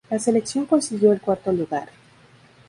[0.09, 1.89] La selección consiguió el cuarto lugar.